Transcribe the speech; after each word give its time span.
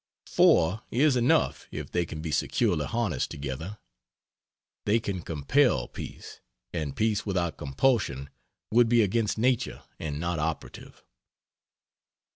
Four 0.25 0.81
is 0.89 1.15
enough 1.15 1.67
if 1.69 1.91
they 1.91 2.07
can 2.07 2.21
be 2.23 2.31
securely 2.31 2.85
harnessed 2.87 3.29
together. 3.29 3.77
They 4.87 4.99
can 4.99 5.21
compel 5.21 5.87
peace, 5.87 6.39
and 6.73 6.95
peace 6.95 7.23
without 7.23 7.57
compulsion 7.59 8.31
would 8.71 8.89
be 8.89 9.03
against 9.03 9.37
nature 9.37 9.83
and 9.99 10.19
not 10.19 10.39
operative. 10.39 11.03